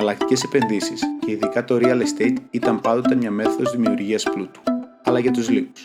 [0.00, 4.60] εναλλακτικές επενδύσεις και ειδικά το real estate ήταν πάντοτε μια μέθοδος δημιουργίας πλούτου,
[5.04, 5.84] αλλά για τους λίγους.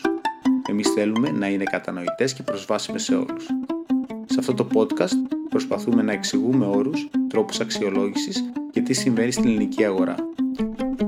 [0.68, 3.46] Εμείς θέλουμε να είναι κατανοητές και προσβάσιμες σε όλους.
[4.24, 5.16] Σε αυτό το podcast
[5.48, 10.14] προσπαθούμε να εξηγούμε όρους, τρόπους αξιολόγησης και τι συμβαίνει στην ελληνική αγορά.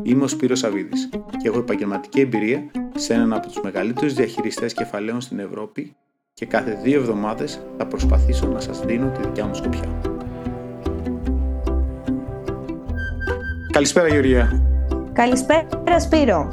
[0.02, 1.08] Είμαι ο Σπύρος Σαββίδης
[1.42, 5.96] και έχω επαγγελματική εμπειρία σε έναν από τους μεγαλύτερους διαχειριστές κεφαλαίων στην Ευρώπη
[6.32, 10.17] και κάθε δύο εβδομάδες θα προσπαθήσω να σας δίνω τη δικιά μου σκοπιά.
[13.78, 14.62] Καλησπέρα Γεωργία.
[15.12, 16.50] Καλησπέρα Σπύρο.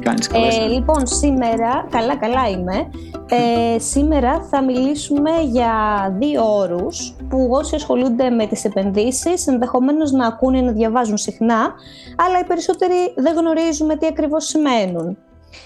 [0.00, 0.46] Κάνεις καλά.
[0.46, 2.90] Ε, λοιπόν, σήμερα, καλά καλά είμαι,
[3.28, 5.72] ε, σήμερα θα μιλήσουμε για
[6.18, 11.72] δύο όρους που όσοι ασχολούνται με τις επενδύσεις ενδεχομένως να ακούνε να διαβάζουν συχνά,
[12.16, 15.16] αλλά οι περισσότεροι δεν γνωρίζουμε τι ακριβώς σημαίνουν.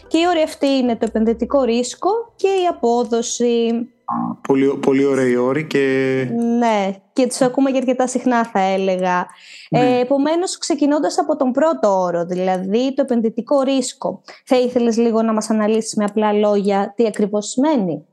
[0.07, 3.89] Και οι όροι αυτοί είναι το επενδυτικό ρίσκο και η απόδοση.
[4.49, 6.27] Πολύ, πολύ ωραίοι όροι και...
[6.59, 9.27] Ναι, και τους ακούμε και αρκετά συχνά θα έλεγα.
[9.71, 9.81] Ναι.
[9.81, 15.33] Ε, επομένως, ξεκινώντας από τον πρώτο όρο, δηλαδή το επενδυτικό ρίσκο, θα ήθελες λίγο να
[15.33, 18.05] μας αναλύσεις με απλά λόγια τι ακριβώς σημαίνει;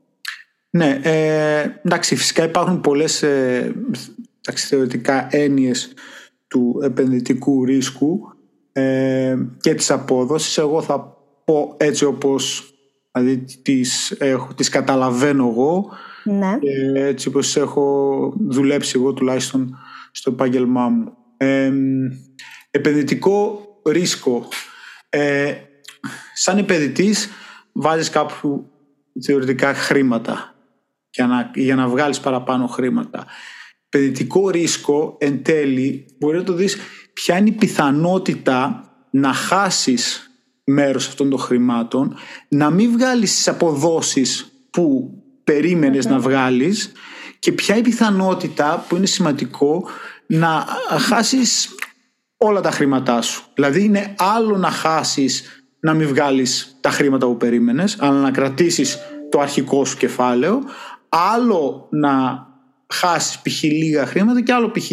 [0.69, 3.75] Ναι, ε, εντάξει, φυσικά υπάρχουν πολλές ε,
[4.41, 5.93] εντάξει, θεωρητικά έννοιες
[6.47, 8.19] του επενδυτικού ρίσκου
[8.71, 10.57] ε, και της απόδοσης.
[10.57, 11.14] Εγώ θα
[11.45, 12.73] πω έτσι όπως
[13.11, 15.89] δηλαδή, τις, έχω, τις καταλαβαίνω εγώ
[16.23, 16.57] Ναι.
[16.59, 19.77] και έτσι όπως έχω δουλέψει εγώ τουλάχιστον
[20.11, 21.13] στο επάγγελμά μου.
[21.37, 21.71] Ε,
[22.71, 24.47] επενδυτικό ρίσκο.
[25.09, 25.53] Ε,
[26.33, 27.29] σαν επενδυτής
[27.71, 28.69] βάζεις κάπου
[29.21, 30.55] θεωρητικά χρήματα
[31.09, 33.25] για να, για να βγάλεις παραπάνω χρήματα.
[33.89, 36.77] Επενδυτικό ρίσκο εν τέλει μπορεί να το δεις
[37.13, 40.24] ποια είναι η πιθανότητα να χάσεις
[40.65, 42.15] μέρος αυτών των χρημάτων,
[42.47, 45.09] να μην βγάλεις τις αποδόσεις που
[45.43, 46.91] περίμενες να βγάλεις
[47.39, 49.87] και ποια η πιθανότητα που είναι σημαντικό
[50.27, 50.65] να
[50.99, 51.75] χάσεις
[52.37, 53.43] όλα τα χρήματά σου.
[53.53, 58.97] Δηλαδή είναι άλλο να χάσεις να μην βγάλεις τα χρήματα που περίμενες, αλλά να κρατήσεις
[59.29, 60.61] το αρχικό σου κεφάλαιο,
[61.09, 62.45] άλλο να
[62.93, 63.63] χάσεις π.χ.
[63.63, 64.91] λίγα χρήματα και άλλο π.χ.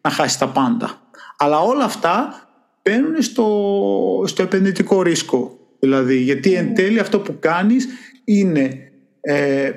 [0.00, 1.02] να χάσεις τα πάντα.
[1.36, 2.43] Αλλά όλα αυτά
[2.84, 5.58] μπαίνουν στο, στο επενδυτικό ρίσκο.
[5.78, 7.88] Δηλαδή, γιατί εν τέλει αυτό που κάνεις
[8.24, 9.70] είναι ε,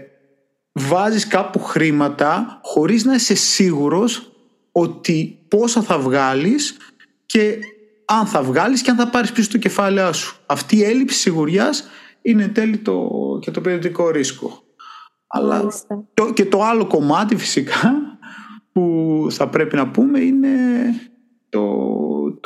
[0.72, 4.31] βάζεις κάπου χρήματα χωρίς να είσαι σίγουρος
[4.72, 6.78] ότι πόσα θα βγάλεις
[7.25, 7.57] και
[8.06, 10.38] αν θα βγάλεις και αν θα πάρεις πίσω το κεφάλαιο σου.
[10.45, 11.88] Αυτή η έλλειψη σιγουριάς
[12.22, 13.09] είναι εν τέλει το,
[13.41, 14.63] και το επενδυτικό ρίσκο.
[15.28, 16.07] Αλλά Μάλιστα.
[16.13, 17.94] το, και το άλλο κομμάτι φυσικά
[18.72, 20.50] που θα πρέπει να πούμε είναι
[21.06, 21.06] το,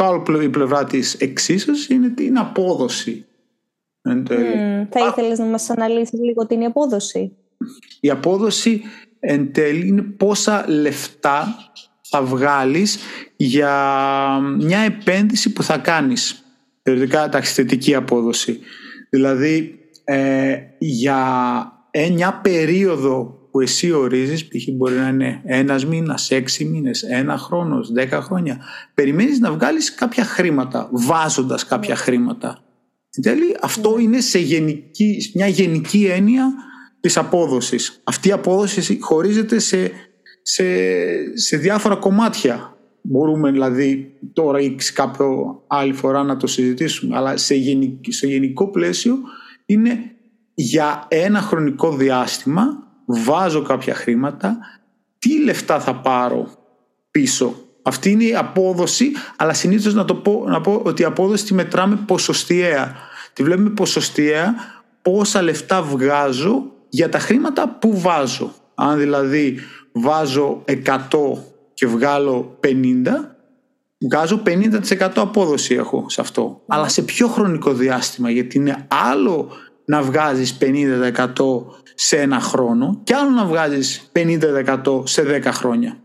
[0.02, 3.26] το άλλο πλε- η πλευρά της εξίσωσης είναι την απόδοση.
[4.02, 4.56] Εν τέλει.
[4.56, 7.32] Μμμ, θα ήθελες να μας αναλύσεις λίγο την απόδοση;
[8.00, 8.82] Η απόδοση
[9.20, 11.56] εν τέλει είναι πόσα λεφτά
[12.02, 12.98] θα βγάλεις
[13.36, 13.74] για
[14.58, 16.44] μια επένδυση που θα κάνεις.
[16.82, 18.60] Θεωρητικά εντάξει, θετική απόδοση.
[19.10, 21.20] Δηλαδή ε, για
[21.92, 24.72] ε, μια περίοδο που εσύ ορίζεις, π.χ.
[24.72, 28.60] μπορεί να είναι ένας μήνας, έξι μήνες, ένα χρόνος, δέκα χρόνια,
[28.94, 32.64] περιμένεις να βγάλεις κάποια χρήματα, βάζοντας κάποια χρήματα.
[33.16, 36.54] Εν τέλει, αυτό είναι σε γενική, μια γενική έννοια
[37.00, 38.02] της απόδοσης.
[38.04, 39.92] Αυτή η απόδοση χωρίζεται σε,
[40.42, 40.64] σε,
[41.34, 42.76] σε διάφορα κομμάτια.
[43.02, 48.28] Μπορούμε δηλαδή τώρα ή σε κάποιο άλλη φορά να το συζητήσουμε, αλλά σε γενικό, σε
[48.28, 49.18] γενικό πλαίσιο
[49.66, 50.00] είναι
[50.54, 54.58] για ένα χρονικό διάστημα βάζω κάποια χρήματα,
[55.20, 56.50] τι λεφτά θα πάρω
[57.12, 57.56] πίσω.
[57.82, 61.54] Αυτή είναι η απόδοση, αλλά συνήθως να, το πω, να πω ότι η απόδοση τη
[61.54, 62.96] μετράμε ποσοστιαία.
[63.34, 64.56] Τη βλέπουμε ποσοστιαία
[65.02, 68.54] πόσα λεφτά βγάζω για τα χρήματα που βάζω.
[68.76, 69.60] Αν δηλαδή
[69.92, 70.98] βάζω 100
[71.74, 72.68] και βγάλω 50,
[74.00, 76.62] βγάζω 50% απόδοση έχω σε αυτό.
[76.68, 79.52] Αλλά σε ποιο χρονικό διάστημα, γιατί είναι άλλο
[79.92, 81.26] να βγάζεις 50%
[81.96, 85.98] σε ένα χρόνο και άλλο να βγάζεις 50% σε 10 χρόνια.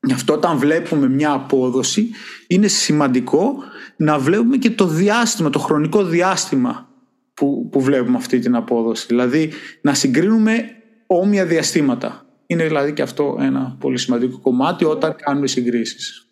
[0.00, 2.10] Γι' αυτό όταν βλέπουμε μια απόδοση
[2.46, 3.56] είναι σημαντικό
[3.96, 6.88] να βλέπουμε και το διάστημα, το χρονικό διάστημα
[7.34, 9.06] που, που βλέπουμε αυτή την απόδοση.
[9.06, 10.70] Δηλαδή να συγκρίνουμε
[11.06, 12.26] όμοια διαστήματα.
[12.46, 16.28] Είναι δηλαδή και αυτό ένα πολύ σημαντικό κομμάτι όταν κάνουμε συγκρίσεις.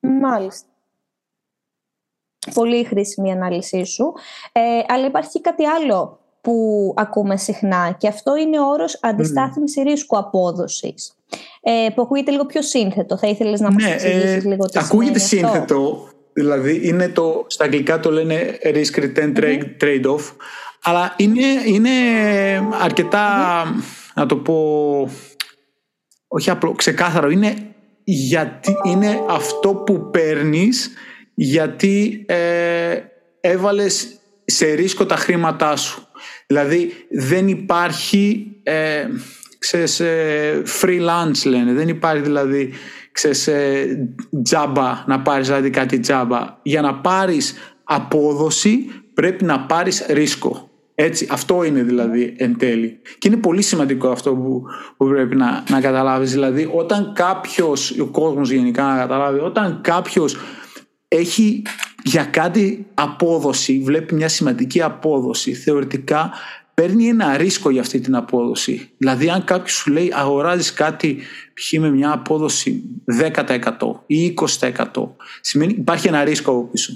[0.00, 0.68] Μάλιστα.
[2.54, 4.12] Πολύ χρήσιμη η ανάλυση σου.
[4.52, 9.80] Ε, αλλά υπάρχει και κάτι άλλο που ακούμε συχνά και αυτό είναι ο όρος αντιστάθμιση
[9.82, 11.14] ρίσκου απόδοσης.
[11.60, 13.18] Ε, που ακούγεται λίγο πιο σύνθετο.
[13.18, 16.08] Θα ήθελες να μας Ναι, εξηγήσεις ε, λίγο τι ακούγεται σημαίνει αυτό; σύνθετο.
[16.32, 20.20] Δηλαδή είναι το, στα αγγλικά το λένε risk return trade- trade-off.
[20.82, 21.90] Αλλά είναι, είναι
[22.80, 23.64] αρκετά,
[24.14, 24.54] να το πω,
[26.28, 27.30] όχι απλό, ξεκάθαρο.
[27.30, 27.54] Είναι
[28.04, 30.90] γιατί είναι αυτό που παίρνεις
[31.34, 32.98] γιατί ε,
[33.40, 34.08] έβαλες
[34.44, 36.05] σε ρίσκο τα χρήματά σου.
[36.46, 39.06] Δηλαδή δεν υπάρχει ε,
[39.58, 42.72] ξέρεις, ε, freelance λένε, δεν υπάρχει δηλαδή
[43.12, 43.86] ξέρεις, ε,
[44.42, 46.58] τζάμπα να πάρεις δηλαδή κάτι τζάμπα.
[46.62, 47.54] Για να πάρεις
[47.84, 50.70] απόδοση πρέπει να πάρεις ρίσκο.
[50.94, 53.00] Έτσι, αυτό είναι δηλαδή εν τέλει.
[53.18, 54.62] Και είναι πολύ σημαντικό αυτό που,
[54.96, 56.32] που πρέπει να, να καταλάβεις.
[56.32, 60.36] Δηλαδή όταν κάποιος, ο κόσμος γενικά να καταλάβει, όταν κάποιος
[61.08, 61.62] έχει
[62.06, 66.30] για κάτι απόδοση, βλέπει μια σημαντική απόδοση, θεωρητικά
[66.74, 68.90] παίρνει ένα ρίσκο για αυτή την απόδοση.
[68.96, 71.18] Δηλαδή αν κάποιος σου λέει αγοράζεις κάτι
[71.54, 71.72] π.χ.
[71.80, 72.82] με μια απόδοση
[73.20, 73.72] 10%
[74.06, 74.84] ή 20%
[75.40, 76.92] σημαίνει υπάρχει ένα ρίσκο από πίσω.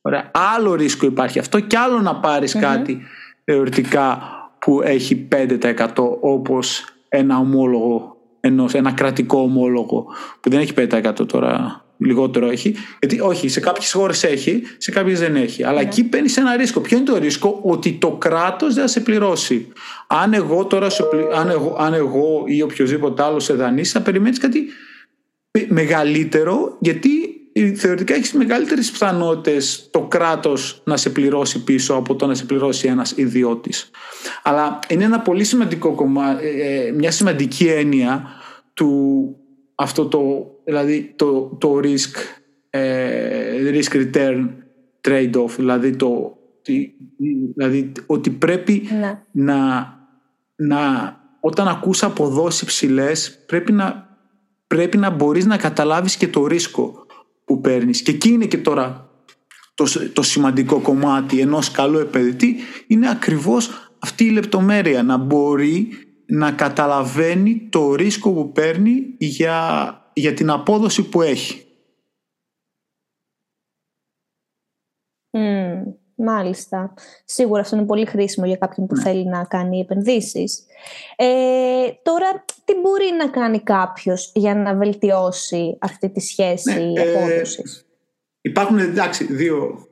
[0.00, 0.30] Ωραία.
[0.54, 3.00] Άλλο ρίσκο υπάρχει αυτό και άλλο να παρεις κάτι
[3.44, 4.22] θεωρητικά
[4.58, 5.88] που έχει 5%
[6.20, 10.06] όπως ένα ομόλογο ενός, ένα κρατικό ομόλογο
[10.40, 12.74] που δεν έχει 5% τώρα λιγότερο έχει.
[12.98, 15.64] Γιατί όχι, σε κάποιες χώρες έχει, σε κάποιες δεν έχει.
[15.64, 15.88] Αλλά ναι.
[15.88, 16.80] εκεί παίρνεις ένα ρίσκο.
[16.80, 19.68] Ποιο είναι το ρίσκο, ότι το κράτος δεν θα σε πληρώσει.
[20.06, 20.86] Αν εγώ τώρα,
[21.34, 24.64] αν, εγώ, αν εγώ ή οποιοδήποτε άλλο σε δανείσει, θα περιμένεις κάτι
[25.68, 27.08] μεγαλύτερο, γιατί
[27.76, 32.88] θεωρητικά έχεις μεγαλύτερες πιθανότητες το κράτος να σε πληρώσει πίσω από το να σε πληρώσει
[32.88, 33.90] ένας ιδιώτης.
[34.42, 38.26] Αλλά είναι ένα πολύ σημαντικό κομμάτι, ε, ε, μια σημαντική έννοια
[38.74, 39.36] του
[39.74, 40.20] αυτό το,
[40.64, 42.16] δηλαδή το, το risk,
[42.70, 44.48] ε, risk return
[45.00, 46.38] trade-off, δηλαδή, το,
[47.54, 49.22] δηλαδή ότι πρέπει ναι.
[49.30, 49.88] να,
[50.56, 50.80] να,
[51.40, 54.16] όταν ακούς αποδόσεις ψηλές, πρέπει να,
[54.66, 57.06] πρέπει να μπορείς να καταλάβεις και το ρίσκο
[57.44, 58.02] που παίρνεις.
[58.02, 59.08] Και εκεί είναι και τώρα
[59.74, 62.56] το, το σημαντικό κομμάτι ενός καλού επενδυτή
[62.86, 65.88] είναι ακριβώς αυτή η λεπτομέρεια να μπορεί
[66.26, 71.64] να καταλαβαίνει το ρίσκο που παίρνει για, για την απόδοση που έχει.
[76.24, 76.94] μάλιστα.
[77.24, 79.02] Σίγουρα αυτό είναι πολύ χρήσιμο για κάποιον που ναι.
[79.02, 80.66] θέλει να κάνει επενδύσεις.
[81.16, 81.24] Ε,
[82.02, 87.86] τώρα, τι μπορεί να κάνει κάποιος για να βελτιώσει αυτή τη σχέση ναι, ε, απόδοσης;
[88.40, 89.88] υπάρχουν εντάξει δύο,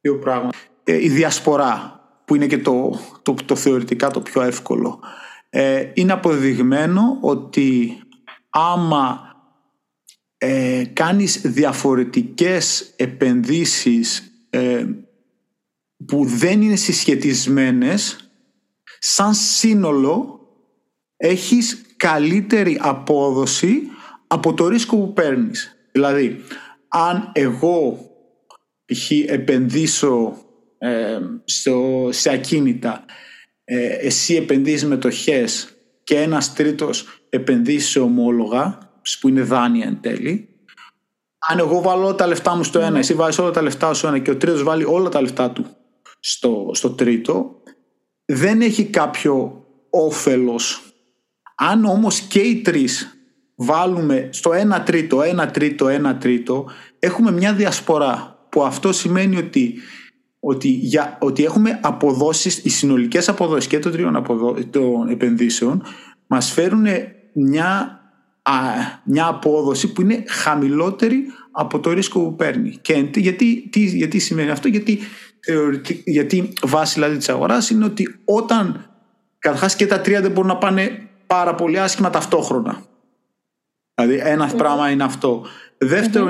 [0.00, 0.56] δύο πράγματα.
[0.84, 5.00] Ε, η διασπορά που είναι και το, το, το θεωρητικά το πιο εύκολο.
[5.50, 7.98] Ε, είναι αποδεδειγμένο ότι
[8.50, 9.33] άμα
[10.46, 14.86] ε, κάνεις διαφορετικές επενδύσεις ε,
[16.06, 18.30] που δεν είναι συσχετισμένες
[18.98, 20.40] σαν σύνολο
[21.16, 23.82] έχεις καλύτερη απόδοση
[24.26, 25.76] από το ρίσκο που παίρνεις.
[25.92, 26.40] Δηλαδή,
[26.88, 28.10] αν εγώ
[28.84, 29.10] π.χ.
[29.10, 30.36] επενδύσω
[30.78, 33.04] ε, στο, σε ακίνητα
[33.64, 40.48] ε, εσύ επενδύεις μετοχές και ένας τρίτος επενδύσει σε ομόλογα που είναι δάνεια εν τέλει
[41.48, 44.08] αν εγώ βάλω τα λεφτά μου στο ένα, εσύ βάζεις όλα τα λεφτά σου στο
[44.08, 45.66] ένα και ο τρίτος βάλει όλα τα λεφτά του
[46.20, 47.62] στο, στο τρίτο,
[48.24, 50.82] δεν έχει κάποιο όφελος.
[51.54, 53.18] Αν όμως και οι τρεις
[53.54, 56.66] βάλουμε στο ένα τρίτο, ένα τρίτο, ένα τρίτο,
[56.98, 59.74] έχουμε μια διασπορά που αυτό σημαίνει ότι
[60.46, 65.82] ότι, για, ότι έχουμε αποδόσεις, οι συνολικές αποδόσεις και των τριών αποδο, των επενδύσεων
[66.26, 66.86] μας φέρουν
[67.32, 68.00] μια,
[69.04, 72.78] μια απόδοση που είναι χαμηλότερη από το ρίσκο που παίρνει.
[72.82, 74.98] Και γιατί, τι, γιατί σημαίνει αυτό, γιατί,
[76.04, 78.90] γιατί βάση δηλαδή της αγοράς είναι ότι όταν
[79.38, 82.82] καταρχάς και τα τρία δεν μπορούν να πάνε πάρα πολύ άσχημα ταυτόχρονα.
[83.94, 85.46] Δηλαδή ένα mm πράγμα είναι αυτό.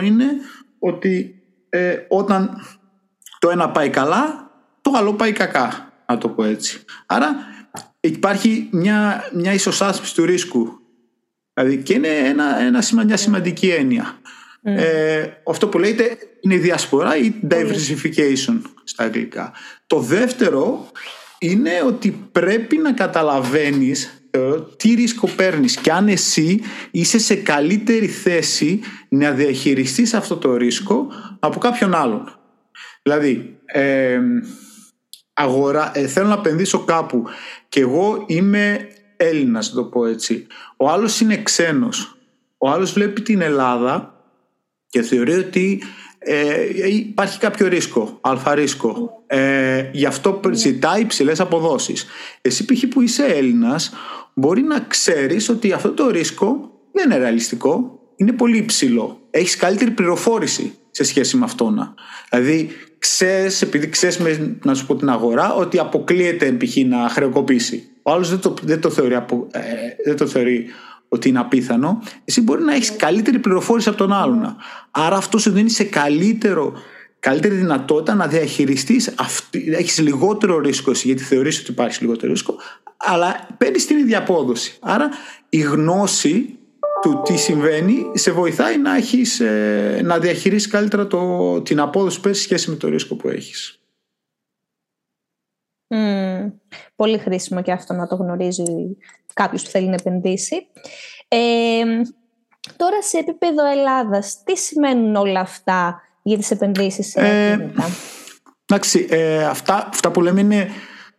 [0.00, 0.26] είναι
[0.78, 2.60] ότι ε, όταν
[3.38, 6.84] το ένα πάει καλά, το άλλο πάει κακά, να το πω έτσι.
[7.06, 7.36] Άρα
[8.00, 10.83] υπάρχει μια, μια ισοσάσπιση του ρίσκου.
[11.54, 14.18] Δηλαδή και είναι ένα, ένα, μια σημαντική έννοια.
[14.62, 19.52] Ε, αυτό που λέτε είναι η διασπορά ή diversification στα αγγλικά.
[19.86, 20.90] Το δεύτερο
[21.38, 24.40] είναι ότι πρέπει να καταλαβαίνεις ε,
[24.76, 31.06] τι ρίσκο παίρνεις και αν εσύ είσαι σε καλύτερη θέση να διαχειριστείς αυτό το ρίσκο
[31.38, 32.38] από κάποιον άλλον.
[33.02, 34.18] Δηλαδή, ε,
[35.32, 37.24] αγορά, ε, θέλω να επενδύσω κάπου
[37.68, 38.88] και εγώ είμαι
[39.24, 40.46] Έλληνας, το πω έτσι.
[40.76, 42.18] Ο άλλος είναι ξένος.
[42.58, 44.24] Ο άλλος βλέπει την Ελλάδα
[44.88, 45.82] και θεωρεί ότι
[46.18, 49.22] ε, υπάρχει κάποιο ρίσκο, αλφα ρίσκο.
[49.26, 52.06] Ε, γι' αυτό ζητάει υψηλές αποδόσεις.
[52.40, 52.86] Εσύ π.χ.
[52.86, 53.92] που είσαι Έλληνας
[54.34, 59.20] μπορεί να ξέρεις ότι αυτό το ρίσκο δεν είναι ρεαλιστικό, είναι πολύ υψηλό.
[59.30, 61.94] Έχεις καλύτερη πληροφόρηση σε σχέση με αυτό.
[62.30, 66.76] Δηλαδή ξέρεις, επειδή ξέρεις να σου πω την αγορά, ότι αποκλείεται π.χ.
[66.76, 67.88] να χρεοκοπήσει.
[68.06, 69.60] Ο άλλος δεν το, δεν το, θεωρεί, ε,
[70.04, 70.66] δεν το θεωρεί
[71.08, 74.56] ότι είναι απίθανο, εσύ μπορεί να έχεις καλύτερη πληροφόρηση από τον άλλον.
[74.90, 76.72] Άρα αυτό σου δίνει σε καλύτερο
[77.24, 79.14] καλύτερη δυνατότητα να διαχειριστείς.
[79.52, 82.56] Έχεις λιγότερο ρίσκο εσύ, γιατί θεωρείς ότι υπάρχει λιγότερο ρίσκο,
[82.96, 84.78] αλλά παίρνεις την ίδια απόδοση.
[84.80, 85.08] Άρα
[85.48, 86.58] η γνώση
[87.02, 92.28] του τι συμβαίνει σε βοηθάει να, έχεις, ε, να διαχειρίσεις καλύτερα το, την απόδοση που
[92.28, 93.78] έχεις σχέση με το ρίσκο που έχεις.
[95.94, 96.23] Mm,
[96.96, 98.96] πολύ χρήσιμο και αυτό να το γνωρίζει
[99.34, 100.66] κάποιος που θέλει να επενδύσει.
[101.28, 101.84] Ε,
[102.76, 107.70] τώρα σε επίπεδο Ελλάδας, τι σημαίνουν όλα αυτά για τις επενδύσεις σε ε,
[108.66, 110.68] Εντάξει, ε, αυτά, αυτά που λέμε είναι,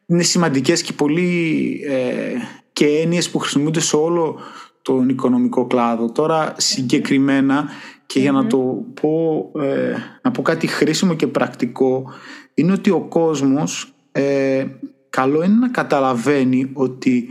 [0.06, 2.34] είναι σημαντικές και πολύ ε,
[2.74, 4.40] και έννοιες που χρησιμοποιούνται σε όλο
[4.82, 6.12] τον οικονομικό κλάδο.
[6.12, 7.68] Τώρα συγκεκριμένα
[8.06, 12.12] και για να το πω, ε, να πω κάτι χρήσιμο και πρακτικό
[12.54, 14.66] είναι ότι ο κόσμος ε,
[15.16, 17.30] καλό είναι να καταλαβαίνει ότι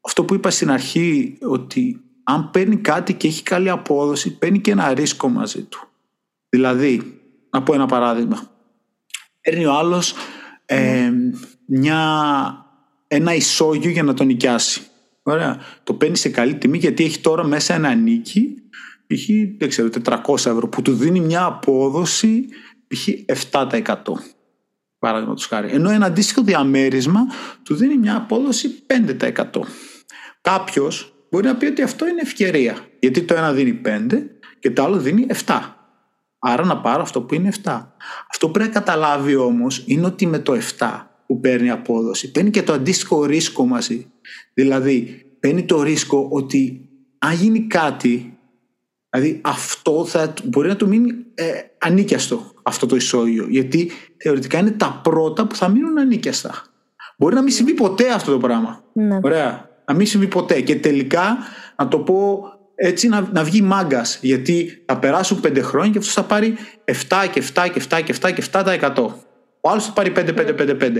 [0.00, 4.70] αυτό που είπα στην αρχή ότι αν παίρνει κάτι και έχει καλή απόδοση παίρνει και
[4.70, 5.88] ένα ρίσκο μαζί του.
[6.48, 8.50] Δηλαδή, να πω ένα παράδειγμα.
[9.40, 10.14] Παίρνει ο άλλος
[10.66, 11.12] ε,
[11.66, 12.00] μια,
[13.08, 14.82] ένα ισόγειο για να τον νοικιάσει.
[15.22, 15.58] Ωραία.
[15.84, 18.62] Το παίρνει σε καλή τιμή γιατί έχει τώρα μέσα ένα νίκη
[19.06, 19.26] π.χ.
[19.58, 22.48] δεν ξέρω, 400 ευρώ που του δίνει μια απόδοση
[22.86, 23.08] π.χ.
[23.50, 23.94] 7%
[25.04, 25.68] παράδειγμα τους χάρη.
[25.72, 27.20] Ενώ ένα αντίστοιχο διαμέρισμα
[27.62, 29.44] του δίνει μια απόδοση 5%.
[30.40, 32.76] Κάποιος μπορεί να πει ότι αυτό είναι ευκαιρία.
[33.00, 33.98] Γιατί το ένα δίνει 5
[34.58, 35.60] και το άλλο δίνει 7.
[36.38, 37.86] Άρα να πάρω αυτό που είναι 7.
[38.30, 40.86] Αυτό που πρέπει να καταλάβει όμως είναι ότι με το 7
[41.26, 44.12] που παίρνει απόδοση παίρνει και το αντίστοιχο ρίσκο μαζί.
[44.54, 48.33] Δηλαδή παίρνει το ρίσκο ότι αν γίνει κάτι,
[49.14, 51.44] δηλαδή αυτό θα, μπορεί να του μείνει ε,
[51.78, 53.46] ανίκιαστο αυτό το ισόγειο.
[53.48, 56.64] Γιατί θεωρητικά είναι τα πρώτα που θα μείνουν ανίκιαστα.
[57.16, 58.84] Μπορεί να μην συμβεί ποτέ αυτό το πράγμα.
[58.92, 59.18] Ναι.
[59.22, 59.70] Ωραία.
[59.86, 60.60] Να μην συμβεί ποτέ.
[60.60, 61.38] Και τελικά,
[61.76, 62.42] να το πω
[62.74, 64.18] έτσι, να, να βγει μάγκας.
[64.20, 66.54] Γιατί θα περάσουν πέντε χρόνια και αυτός θα πάρει
[66.84, 66.92] 7
[67.32, 68.92] και 7 και 7 και 7 και 7%.
[69.60, 70.92] Ο άλλος θα πάρει 5-5-5-5.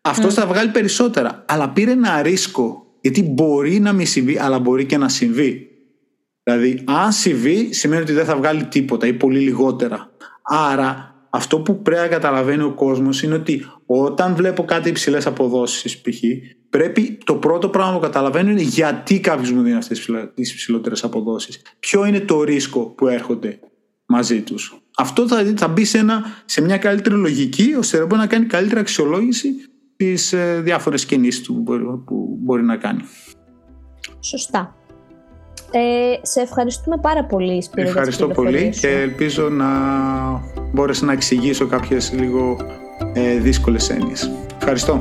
[0.00, 1.44] Αυτός θα βγάλει περισσότερα.
[1.48, 2.86] Αλλά πήρε ένα ρίσκο.
[3.00, 5.67] Γιατί μπορεί να μην συμβεί, αλλά μπορεί και να συμβεί.
[6.48, 10.10] Δηλαδή, αν συμβεί, σημαίνει ότι δεν θα βγάλει τίποτα ή πολύ λιγότερα.
[10.42, 16.00] Άρα αυτό που πρέπει να καταλαβαίνει ο κόσμος είναι ότι όταν βλέπω κάτι υψηλές αποδόσεις,
[16.00, 16.18] π.χ.,
[16.70, 21.62] πρέπει το πρώτο πράγμα που καταλαβαίνω είναι γιατί κάποιο μου δίνει αυτές τις υψηλότερες αποδόσεις.
[21.78, 23.58] Ποιο είναι το ρίσκο που έρχονται
[24.06, 24.82] μαζί τους.
[24.96, 28.46] Αυτό θα, θα μπει σε, ένα, σε μια καλύτερη λογική, ώστε να μπορεί να κάνει
[28.46, 29.48] καλύτερη αξιολόγηση
[29.96, 31.62] τι ε, διάφορες κινήσεις του
[32.06, 33.02] που μπορεί να κάνει.
[34.20, 34.77] Σωστά.
[35.70, 35.80] Ε,
[36.22, 37.88] σε ευχαριστούμε πάρα πολύ, Σπύρο.
[37.88, 39.66] Ευχαριστώ πολύ και ελπίζω να
[40.72, 42.56] μπόρεσα να εξηγήσω κάποιες λίγο
[43.12, 44.30] ε, δύσκολες έννοιες.
[44.58, 45.00] Ευχαριστώ.